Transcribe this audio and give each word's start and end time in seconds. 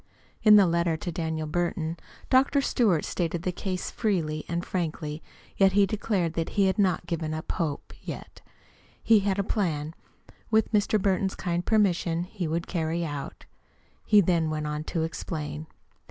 In 0.41 0.57
a 0.59 0.65
letter 0.65 0.97
to 0.97 1.11
Daniel 1.11 1.45
Burton, 1.45 1.95
Dr. 2.31 2.59
Stewart 2.59 3.05
stated 3.05 3.43
the 3.43 3.51
case 3.51 3.91
freely 3.91 4.45
and 4.47 4.65
frankly, 4.65 5.21
yet 5.57 5.73
he 5.73 5.85
declared 5.85 6.33
that 6.33 6.49
he 6.57 6.65
had 6.65 6.79
not 6.79 7.05
given 7.05 7.35
up 7.35 7.51
hope 7.51 7.93
yet. 8.01 8.41
He 9.03 9.19
had 9.19 9.37
a 9.37 9.43
plan 9.43 9.93
which, 10.49 10.65
with 10.73 10.73
Mr. 10.73 10.99
Burton's 10.99 11.35
kind 11.35 11.63
permission, 11.63 12.23
he 12.23 12.47
would 12.47 12.65
carry 12.65 13.05
out. 13.05 13.45
He 14.03 14.21
then 14.21 14.49
went 14.49 14.65
on 14.65 14.85
to 14.85 15.03
explain. 15.03 15.67